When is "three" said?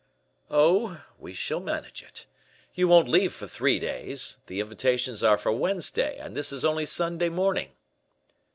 3.45-3.77